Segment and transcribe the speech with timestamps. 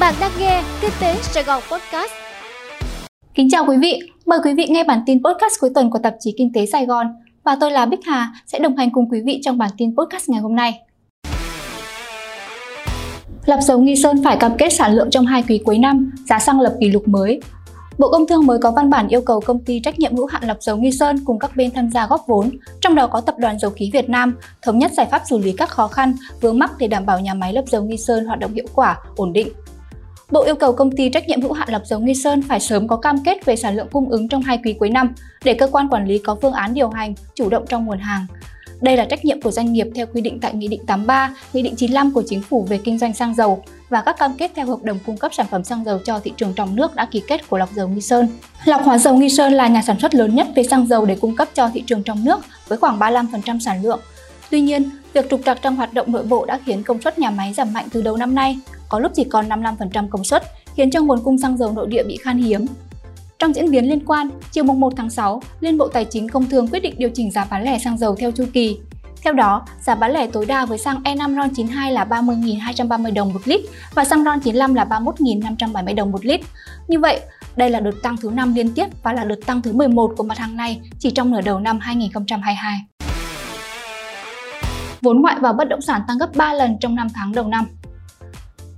[0.00, 2.12] Bạn đang nghe Kinh tế Sài Gòn Podcast.
[3.34, 6.14] Kính chào quý vị, mời quý vị nghe bản tin podcast cuối tuần của tạp
[6.20, 7.06] chí Kinh tế Sài Gòn
[7.44, 10.28] và tôi là Bích Hà sẽ đồng hành cùng quý vị trong bản tin podcast
[10.28, 10.80] ngày hôm nay.
[13.46, 16.38] Lập dầu Nghi Sơn phải cam kết sản lượng trong hai quý cuối năm, giá
[16.38, 17.40] xăng lập kỷ lục mới.
[17.98, 20.42] Bộ Công Thương mới có văn bản yêu cầu công ty trách nhiệm hữu hạn
[20.46, 22.50] lọc dầu Nghi Sơn cùng các bên tham gia góp vốn,
[22.80, 25.52] trong đó có Tập đoàn Dầu khí Việt Nam, thống nhất giải pháp xử lý
[25.52, 28.38] các khó khăn, vướng mắc để đảm bảo nhà máy lọc dầu Nghi Sơn hoạt
[28.38, 29.48] động hiệu quả, ổn định.
[30.30, 32.88] Bộ yêu cầu công ty trách nhiệm hữu hạn lọc dầu Nghi Sơn phải sớm
[32.88, 35.66] có cam kết về sản lượng cung ứng trong hai quý cuối năm để cơ
[35.72, 38.26] quan quản lý có phương án điều hành, chủ động trong nguồn hàng.
[38.80, 41.62] Đây là trách nhiệm của doanh nghiệp theo quy định tại Nghị định 83, Nghị
[41.62, 44.66] định 95 của Chính phủ về kinh doanh xăng dầu và các cam kết theo
[44.66, 47.22] hợp đồng cung cấp sản phẩm xăng dầu cho thị trường trong nước đã ký
[47.28, 48.28] kết của Lọc Dầu Nghi Sơn.
[48.64, 51.16] Lọc Hóa Dầu Nghi Sơn là nhà sản xuất lớn nhất về xăng dầu để
[51.20, 54.00] cung cấp cho thị trường trong nước với khoảng 35% sản lượng.
[54.50, 57.30] Tuy nhiên, việc trục trặc trong hoạt động nội bộ đã khiến công suất nhà
[57.30, 58.58] máy giảm mạnh từ đầu năm nay,
[58.88, 60.42] có lúc chỉ còn 55% công suất,
[60.74, 62.66] khiến cho nguồn cung xăng dầu nội địa bị khan hiếm.
[63.38, 66.68] Trong diễn biến liên quan, chiều 1 tháng 6, Liên Bộ Tài chính Công Thương
[66.68, 68.78] quyết định điều chỉnh giá bán lẻ xăng dầu theo chu kỳ.
[69.22, 73.32] Theo đó, giá bán lẻ tối đa với xăng E5 RON 92 là 30.230 đồng
[73.32, 73.60] một lít
[73.94, 76.40] và xăng RON 95 là 31.570 đồng một lít.
[76.88, 77.20] Như vậy,
[77.56, 80.24] đây là đợt tăng thứ 5 liên tiếp và là đợt tăng thứ 11 của
[80.24, 82.78] mặt hàng này chỉ trong nửa đầu năm 2022.
[85.04, 87.64] Vốn ngoại vào bất động sản tăng gấp 3 lần trong 5 tháng đầu năm.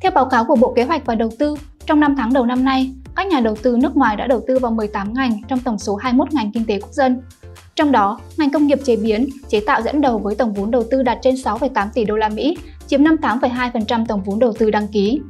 [0.00, 2.64] Theo báo cáo của Bộ Kế hoạch và Đầu tư, trong 5 tháng đầu năm
[2.64, 5.78] nay, các nhà đầu tư nước ngoài đã đầu tư vào 18 ngành trong tổng
[5.78, 7.20] số 21 ngành kinh tế quốc dân.
[7.76, 10.84] Trong đó, ngành công nghiệp chế biến, chế tạo dẫn đầu với tổng vốn đầu
[10.90, 14.88] tư đạt trên 6,8 tỷ đô la Mỹ, chiếm 58,2% tổng vốn đầu tư đăng
[14.88, 15.20] ký.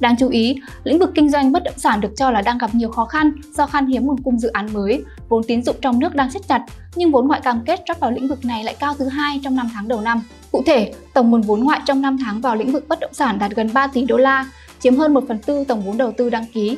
[0.00, 2.74] Đáng chú ý, lĩnh vực kinh doanh bất động sản được cho là đang gặp
[2.74, 5.98] nhiều khó khăn do khan hiếm nguồn cung dự án mới, vốn tín dụng trong
[5.98, 6.64] nước đang siết chặt,
[6.96, 9.56] nhưng vốn ngoại cam kết rót vào lĩnh vực này lại cao thứ hai trong
[9.56, 10.22] 5 tháng đầu năm.
[10.52, 13.38] Cụ thể, tổng nguồn vốn ngoại trong 5 tháng vào lĩnh vực bất động sản
[13.38, 14.46] đạt gần 3 tỷ đô la,
[14.80, 16.76] chiếm hơn 1 phần tư tổng vốn đầu tư đăng ký.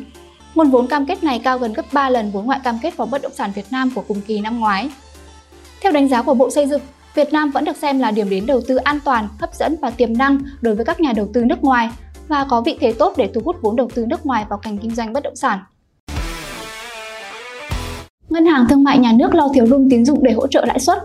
[0.55, 3.07] Nguồn vốn cam kết này cao gần gấp 3 lần vốn ngoại cam kết vào
[3.07, 4.91] bất động sản Việt Nam của cùng kỳ năm ngoái.
[5.81, 6.83] Theo đánh giá của Bộ Xây dựng,
[7.15, 9.91] Việt Nam vẫn được xem là điểm đến đầu tư an toàn, hấp dẫn và
[9.91, 11.91] tiềm năng đối với các nhà đầu tư nước ngoài
[12.31, 14.79] và có vị thế tốt để thu hút vốn đầu tư nước ngoài vào ngành
[14.79, 15.59] kinh doanh bất động sản.
[18.29, 20.81] Ngân hàng Thương mại Nhà nước lo thiếu room tín dụng để hỗ trợ lãi
[20.81, 20.99] suất.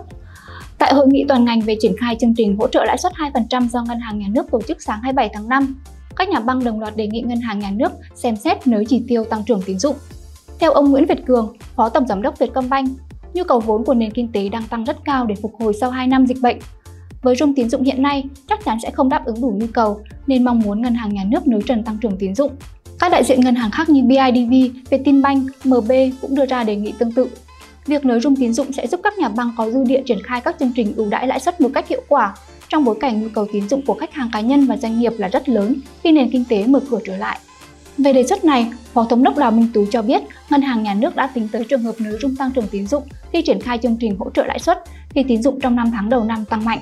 [0.78, 3.68] Tại hội nghị toàn ngành về triển khai chương trình hỗ trợ lãi suất 2%
[3.68, 5.76] do Ngân hàng Nhà nước tổ chức sáng 27 tháng 5,
[6.16, 9.04] các nhà băng đồng loạt đề nghị Ngân hàng Nhà nước xem xét nới chỉ
[9.08, 9.96] tiêu tăng trưởng tín dụng.
[10.60, 12.90] Theo ông Nguyễn Việt Cường, Phó Tổng Giám đốc Vietcombank,
[13.34, 15.90] nhu cầu vốn của nền kinh tế đang tăng rất cao để phục hồi sau
[15.90, 16.58] 2 năm dịch bệnh.
[17.22, 20.02] Với room tín dụng hiện nay, chắc chắn sẽ không đáp ứng đủ nhu cầu,
[20.28, 22.52] nên mong muốn Ngân hàng Nhà nước nới trần tăng trưởng tín dụng.
[23.00, 25.92] Các đại diện ngân hàng khác như BIDV, Vietinbank, MB
[26.22, 27.28] cũng đưa ra đề nghị tương tự.
[27.86, 30.42] Việc nới room tín dụng sẽ giúp các nhà băng có dư địa triển khai
[30.42, 32.36] các chương trình ưu đãi lãi suất một cách hiệu quả,
[32.70, 35.14] trong bối cảnh nhu cầu tín dụng của khách hàng cá nhân và doanh nghiệp
[35.18, 37.40] là rất lớn khi nền kinh tế mở cửa trở lại.
[37.98, 40.94] Về đề xuất này, Phó Thống đốc Đào Minh Tú cho biết Ngân hàng Nhà
[40.94, 43.78] nước đã tính tới trường hợp nới room tăng trưởng tín dụng khi triển khai
[43.78, 46.66] chương trình hỗ trợ lãi suất khi tín dụng trong 5 tháng đầu năm tăng
[46.66, 46.80] mạnh.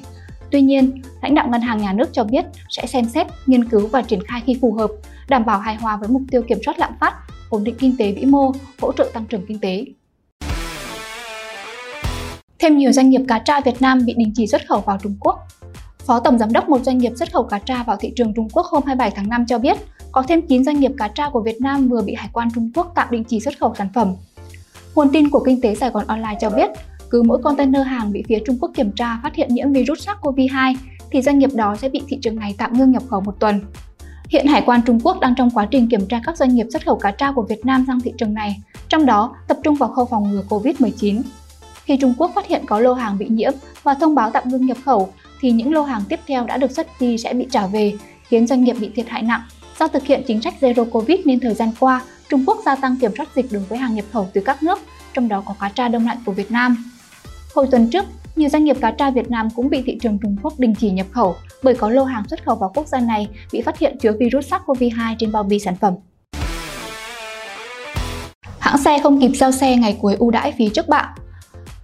[0.53, 3.88] Tuy nhiên, lãnh đạo Ngân hàng Nhà nước cho biết sẽ xem xét, nghiên cứu
[3.88, 4.91] và triển khai khi phù hợp,
[5.30, 7.14] đảm bảo hài hòa với mục tiêu kiểm soát lạm phát,
[7.50, 9.86] ổn định kinh tế vĩ mô, hỗ trợ tăng trưởng kinh tế.
[12.59, 15.16] Thêm nhiều doanh nghiệp cá tra Việt Nam bị đình chỉ xuất khẩu vào Trung
[15.19, 15.40] Quốc.
[16.00, 18.50] Phó Tổng Giám đốc một doanh nghiệp xuất khẩu cá tra vào thị trường Trung
[18.50, 19.78] Quốc hôm 27 tháng 5 cho biết,
[20.12, 22.72] có thêm 9 doanh nghiệp cá tra của Việt Nam vừa bị Hải quan Trung
[22.75, 24.16] Quốc tạm đình chỉ xuất khẩu sản phẩm.
[24.96, 26.70] Nguồn tin của Kinh tế Sài Gòn Online cho biết,
[27.13, 30.75] cứ mỗi container hàng bị phía Trung Quốc kiểm tra phát hiện nhiễm virus SARS-CoV-2
[31.12, 33.62] thì doanh nghiệp đó sẽ bị thị trường này tạm ngưng nhập khẩu một tuần.
[34.29, 36.85] Hiện Hải quan Trung Quốc đang trong quá trình kiểm tra các doanh nghiệp xuất
[36.85, 38.56] khẩu cá tra của Việt Nam sang thị trường này,
[38.90, 41.22] trong đó tập trung vào khâu phòng ngừa COVID-19.
[41.84, 43.53] Khi Trung Quốc phát hiện có lô hàng bị nhiễm
[43.84, 45.09] và thông báo tạm ngưng nhập khẩu,
[45.41, 47.94] thì những lô hàng tiếp theo đã được xuất đi sẽ bị trả về,
[48.28, 49.41] khiến doanh nghiệp bị thiệt hại nặng.
[49.79, 52.96] Do thực hiện chính sách Zero Covid nên thời gian qua, Trung Quốc gia tăng
[52.97, 54.79] kiểm soát dịch đối với hàng nhập khẩu từ các nước,
[55.13, 56.93] trong đó có cá tra đông lạnh của Việt Nam.
[57.56, 58.06] Hồi tuần trước,
[58.36, 60.91] nhiều doanh nghiệp cá tra Việt Nam cũng bị thị trường Trung Quốc đình chỉ
[60.91, 63.97] nhập khẩu bởi có lô hàng xuất khẩu vào quốc gia này bị phát hiện
[64.02, 65.94] chứa virus SARS-CoV-2 trên bao bì sản phẩm.
[68.59, 71.16] Hãng xe không kịp giao xe ngày cuối ưu đãi phí trước bạ.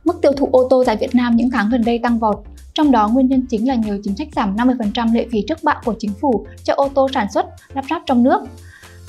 [0.05, 2.37] Mức tiêu thụ ô tô tại Việt Nam những tháng gần đây tăng vọt,
[2.73, 5.75] trong đó nguyên nhân chính là nhờ chính sách giảm 50% lệ phí trước bạ
[5.85, 8.41] của chính phủ cho ô tô sản xuất, lắp ráp trong nước.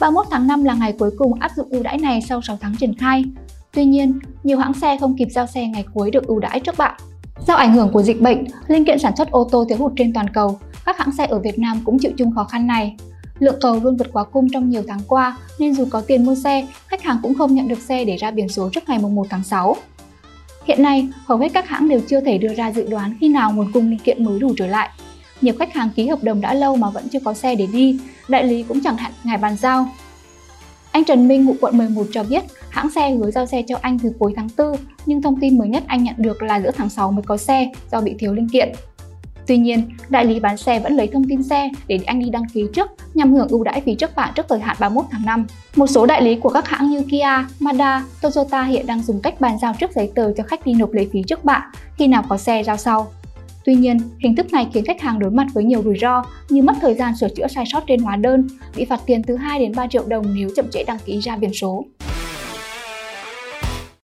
[0.01, 2.77] 31 tháng 5 là ngày cuối cùng áp dụng ưu đãi này sau 6 tháng
[2.77, 3.25] triển khai.
[3.73, 6.79] Tuy nhiên, nhiều hãng xe không kịp giao xe ngày cuối được ưu đãi trước
[6.79, 7.01] bạn.
[7.47, 10.13] Do ảnh hưởng của dịch bệnh, linh kiện sản xuất ô tô thiếu hụt trên
[10.13, 12.97] toàn cầu, các hãng xe ở Việt Nam cũng chịu chung khó khăn này.
[13.39, 16.35] Lượng cầu luôn vượt quá cung trong nhiều tháng qua, nên dù có tiền mua
[16.35, 19.27] xe, khách hàng cũng không nhận được xe để ra biển số trước ngày 1
[19.31, 19.77] tháng 6.
[20.65, 23.53] Hiện nay, hầu hết các hãng đều chưa thể đưa ra dự đoán khi nào
[23.53, 24.91] nguồn cung linh kiện mới đủ trở lại.
[25.41, 28.01] Nhiều khách hàng ký hợp đồng đã lâu mà vẫn chưa có xe để đi,
[28.29, 29.89] đại lý cũng chẳng hạn ngày bàn giao.
[30.93, 33.99] Anh Trần Minh, ngụ quận 11 cho biết hãng xe hứa giao xe cho anh
[33.99, 34.77] từ cuối tháng 4,
[35.07, 37.71] nhưng thông tin mới nhất anh nhận được là giữa tháng 6 mới có xe
[37.93, 38.73] do bị thiếu linh kiện.
[39.47, 42.49] Tuy nhiên, đại lý bán xe vẫn lấy thông tin xe để anh đi đăng
[42.53, 45.47] ký trước nhằm hưởng ưu đãi phí trước bạ trước thời hạn 31 tháng 5.
[45.77, 49.41] Một số đại lý của các hãng như Kia, Mazda, Toyota hiện đang dùng cách
[49.41, 52.25] bàn giao trước giấy tờ cho khách đi nộp lệ phí trước bạ khi nào
[52.29, 53.09] có xe giao sau.
[53.65, 56.63] Tuy nhiên, hình thức này khiến khách hàng đối mặt với nhiều rủi ro như
[56.63, 59.59] mất thời gian sửa chữa sai sót trên hóa đơn, bị phạt tiền từ 2
[59.59, 61.85] đến 3 triệu đồng nếu chậm trễ đăng ký ra biển số.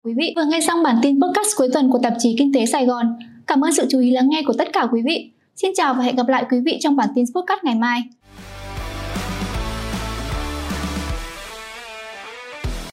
[0.05, 2.65] Quý vị vừa nghe xong bản tin podcast cuối tuần của tạp chí Kinh tế
[2.65, 3.05] Sài Gòn.
[3.47, 5.29] Cảm ơn sự chú ý lắng nghe của tất cả quý vị.
[5.55, 8.03] Xin chào và hẹn gặp lại quý vị trong bản tin podcast ngày mai.